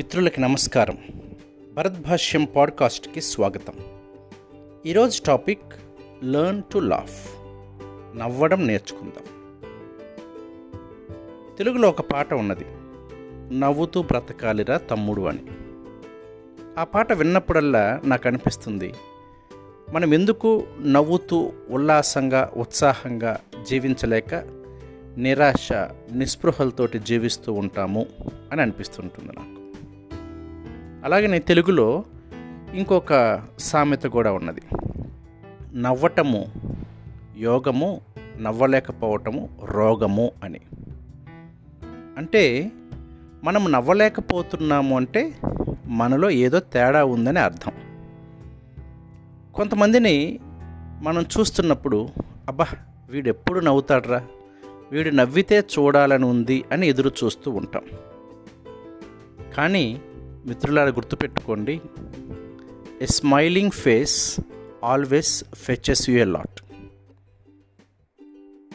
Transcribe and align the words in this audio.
మిత్రులకి 0.00 0.40
నమస్కారం. 0.40 0.98
భరత్ 1.74 2.00
భాష్యం 2.00 2.44
పాడ్కాస్ట్కి 2.44 3.20
స్వాగతం. 3.20 3.74
ఈరోజు 4.86 5.22
టాపిక్ 5.22 5.72
లర్న్ 6.24 6.62
టు 6.72 6.78
లాఫ్. 6.78 7.28
నవ్వడం 8.18 8.66
నేర్చుకుందాం. 8.66 9.24
తెలుగులో 11.58 11.88
ఒక 11.88 12.00
పాట 12.00 12.34
ఉన్నది. 12.34 12.64
నవ్వుతూ 13.58 14.02
బ్రతకాలిరా 14.02 14.76
తమ్ముడు 14.76 15.22
అని. 15.22 15.42
ఆ 16.78 16.84
పాట 16.84 17.12
విన్నప్పుడల్లా 17.12 18.00
నాకు 18.04 18.28
అనిపిస్తుంది 18.28 18.94
మనం 19.92 20.14
ఎందుకు 20.14 20.64
నవ్వుతూ 20.86 21.52
ఉల్లాసంగా 21.70 22.50
ఉత్సాహంగా 22.56 23.40
జీవించలేక 23.68 24.34
నిరాశ 25.16 25.72
నిస్పృహలతోటి 26.12 26.98
జీవిస్తూ 26.98 27.52
ఉంటాము 27.52 28.06
అని 28.52 28.62
అనిపిస్తుంటుంది 28.62 29.32
నాకు. 29.32 29.59
అలాగనే 31.04 31.38
తెలుగులో 31.38 32.04
ఇంకొక 32.74 33.40
సామెత 33.58 34.02
కూడా 34.02 34.32
ఉన్నది. 34.32 34.62
నవ్వటము 35.74 36.46
యోగము 37.38 38.00
నవ్వలేకపోవటము 38.40 39.48
రోగము 39.64 40.32
అని. 40.44 40.60
అంటే 42.16 42.72
మనం 43.44 43.72
నవ్వలేకపోతున్నాము 43.72 44.96
అంటే 44.96 45.34
మనలో 45.86 46.30
ఏదో 46.30 46.60
తేడా 46.60 47.04
ఉందని 47.04 47.38
అర్థం. 47.38 47.72
కొంతమందిని 49.54 50.40
మనం 51.02 51.22
చూస్తున్నప్పుడు 51.22 52.08
అబ్బా 52.48 52.66
వీడు 53.10 53.28
ఎప్పుడు 53.28 53.60
నవ్వుతాడ్రా? 53.60 54.26
వీడు 54.92 55.10
నవ్వితే 55.10 55.58
చూడాలని 55.58 56.24
ఉంది 56.24 56.64
అని 56.72 56.88
ఎదురు 56.88 57.10
చూస్తూ 57.24 57.50
ఉంటాం. 57.50 57.82
కానీ 59.56 60.00
మిత్రులారా 60.46 60.90
గుర్తుపెట్టుకోండి 60.90 61.80
a 63.02 63.06
smiling 63.06 63.70
face 63.70 64.40
always 64.84 65.44
fetches 65.54 66.10
you 66.10 66.18
a 66.18 66.24
lot 66.24 66.60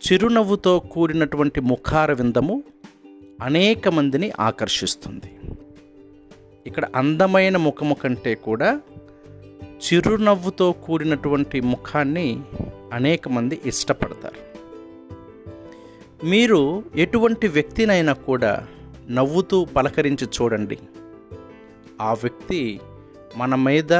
చిరునవ్వుతో 0.00 0.78
కూడినటువంటి 0.78 1.60
ముఖార 1.60 2.12
విందము 2.12 2.62
అనేక 3.42 3.88
మందిని 3.88 4.32
ఆకర్షిస్తుంది. 4.40 5.38
ఇక్కడ 6.66 6.86
అందమైన 6.96 7.56
ముఖము 7.56 7.94
కంటే 7.94 8.34
కూడా 8.34 8.80
చిరునవ్వుతో 9.60 10.72
కూడినటువంటి 10.72 11.60
ముఖాన్ని 11.60 12.40
అనేక 12.92 13.28
మంది 13.28 13.60
ఇష్టపడతారు. 13.64 14.50
మీరు 16.26 16.84
ఎటువంటి 16.96 17.48
వ్యక్తినైనా 17.48 18.12
కూడా 18.12 18.66
నవ్వుతూ 19.10 19.64
పలకరించి 19.64 20.26
చూడండి. 20.26 20.78
ఆ 22.00 22.12
వ్యక్తి 22.12 22.80
మన 23.36 23.54
మీద 23.54 23.92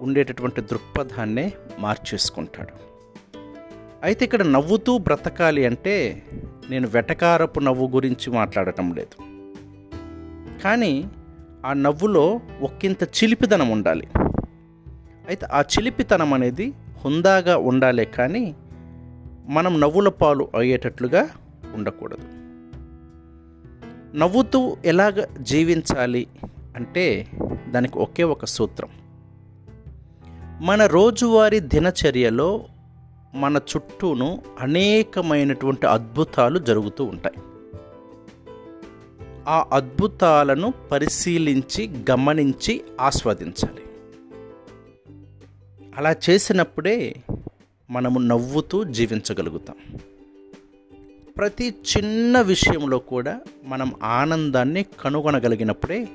ఉండేటటువంటి 0.00 0.60
దృక్పథాన్నే 0.60 1.52
మార్చేసుకుంటాడు. 1.78 2.84
అయితే 4.02 4.24
ఇక్కడ 4.24 4.42
నవ్వుతూ 4.42 4.98
బ్రతకాలి 4.98 5.66
అంటే 5.66 6.22
నేను 6.70 6.88
వెటకారపు 6.88 7.60
నవ్వు 7.60 7.88
గురించి 7.88 8.30
మాట్లాడటం 8.30 8.94
లేదు. 8.94 9.22
కానీ 10.62 11.10
ఆ 11.66 11.72
నవ్వులో 11.72 12.40
ఒక్కింత 12.62 13.02
చిలిపితనం 13.02 13.68
ఉండాలి. 13.68 14.08
అయితే 15.28 15.46
ఆ 15.52 15.60
చిలిపితనం 15.60 16.34
అనేది 16.34 16.74
హుందాగా 17.04 17.56
ఉండాలే 17.56 18.04
కానీ 18.04 18.54
మనం 19.46 19.80
నవ్వుల 19.80 20.08
పాలు 20.08 20.48
అయ్యేటట్లుగా 20.58 21.28
ఉండకూడదు. 21.74 22.28
నవ్వుతూ 24.16 24.76
ఎలాగ 24.84 25.24
జీవించాలి? 25.40 26.26
అంటే 26.76 27.26
దానికి 27.68 27.98
ఒకే 27.98 28.22
ఒక 28.22 28.44
సూత్రం. 28.44 28.88
మన 30.66 30.86
రోజువారీ 30.86 31.60
దినచర్యలో 31.60 32.64
మన 33.34 33.56
చుట్టూను 33.56 34.42
అనేకమైనటువంటి 34.60 35.86
అద్భుతాలు 35.86 36.58
జరుగుతూ 36.58 37.04
ఉంటాయి. 37.04 37.36
ఆ 39.48 39.66
అద్భుతాలను 39.72 40.74
పరిశీలించి 40.90 42.04
గమనించి 42.10 42.82
ఆస్వాదించాలి. 43.00 43.82
అలా 45.96 46.16
చేసినప్పుడే 46.30 47.16
మనము 47.90 48.18
నవ్వుతూ 48.18 48.84
జీవించగలుగుతాం. 48.84 49.76
ప్రతి 51.36 51.74
చిన్న 51.96 52.40
విషయంలో 52.40 52.98
కూడా 52.98 53.40
మనం 53.64 53.92
ఆనందాన్ని 54.02 54.86
కనుగొనగలిగినప్పుడే 55.00 56.08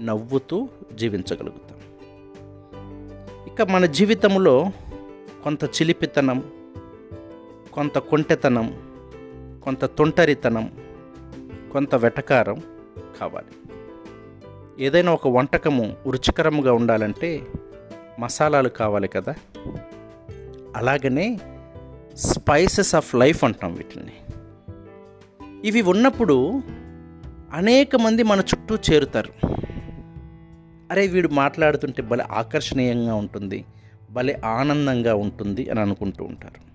నవ్వుతూ 0.00 0.68
జీవించగలుగుతాం. 0.94 1.78
ఇక 3.46 3.62
మన 3.62 3.86
జీవితంలో 3.86 4.70
కొంత 5.44 5.64
చిలిపితనం 5.64 6.52
కొంత 7.72 7.98
కొంటెతనం 7.98 8.88
కొంత 9.64 9.84
తొంటరితనం 9.84 10.72
కొంత 11.72 11.94
వెటకారం 11.94 12.62
కావాలి. 13.20 13.70
ఏదైనా 14.84 15.12
ఒక 15.12 15.28
వంటకము 15.28 15.96
రుచికరముగా 16.06 16.72
ఉండాలంటే 16.72 17.46
మసాలాలు 18.18 18.68
కావాలి 18.68 19.08
కదా. 19.08 19.34
అలాగనే 20.76 21.38
స్పైసెస్ 22.14 22.94
ఆఫ్ 22.94 23.14
లైఫ్ 23.14 23.44
అంటాం 23.44 23.74
వీటిని. 23.74 24.12
ఇవి 25.68 25.82
ఉన్నప్పుడు 25.82 26.62
అనేక 27.52 27.96
మంది 27.96 28.22
మన 28.22 28.40
చుట్టూ 28.40 28.76
చేరుతారు. 28.92 29.48
అరే 30.90 31.06
వీడు 31.06 31.28
మాట్లాడుతుంటే 31.28 32.02
భలే 32.02 32.24
ఆకర్షణీయంగా 32.32 33.14
ఉంటుంది 33.14 33.64
భలే 34.10 34.40
ఆనందంగా 34.44 35.14
ఉంటుంది 35.14 35.70
అని 35.70 35.80
అనుకుంటూ 35.80 36.24
ఉంటారు. 36.24 36.68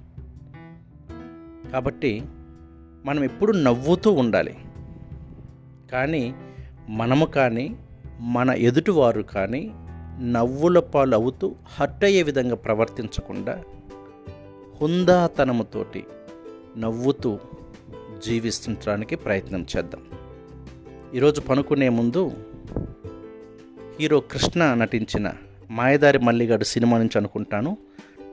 కాబట్టి 1.71 2.23
మనం 3.05 3.23
ఎప్పుడు 3.23 3.51
నవ్వుతూ 3.51 4.11
ఉండాలి. 4.11 4.55
కానీ 5.91 6.35
మనము 6.89 7.25
కానీ 7.25 7.75
మన 8.19 8.49
ఎదుటివారు 8.49 9.21
కానీ 9.21 9.71
నవ్వుల 10.21 10.79
పాలు 10.79 11.15
అవుతూ 11.15 11.55
హర్ట్ 11.65 12.03
అయ్యే 12.03 12.23
విధంగా 12.23 12.55
ప్రవర్తించకుండా 12.55 13.63
హుందాతనముతోటి 14.81 16.03
నవ్వుతూ 16.77 17.39
జీవిస్తుంచడానికి 18.25 19.15
ప్రయత్నం 19.15 19.65
చేద్దాం. 19.77 20.01
ఈరోజు 21.15 21.41
పనుకునే 21.41 21.89
ముందు 21.89 22.31
హీరో 23.99 24.19
కృష్ణ 24.19 24.73
నటించిన 24.73 25.31
మాయదారి 25.69 26.19
మల్లిగాడు 26.19 26.63
సినిమా 26.63 26.97
నుంచి 26.97 27.17
అనుకుంటాను. 27.17 27.77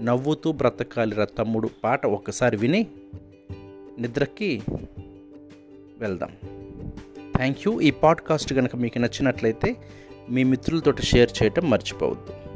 నవ్వుతూ 0.02 0.52
బ్రతకాలిరా 0.52 1.24
తమ్ముడు 1.24 1.70
పాట 1.84 2.06
ఒక్కసారి 2.06 2.56
విని 2.56 2.86
నిద్రకి 3.98 4.62
వెళ్దాం. 5.98 6.30
థ్యాంక్ 7.36 7.58
యూ 7.66 7.80
ఈ 7.80 7.90
పాడ్కాస్ట్ 7.90 8.54
కనుక 8.54 8.76
మీకు 8.76 8.98
నచ్చినట్లయితే 8.98 9.76
మీ 10.30 10.44
మిత్రులతో 10.44 10.92
షేర్ 10.92 11.30
చేయటం 11.42 11.70
మర్చిపోవద్దు. 11.70 12.49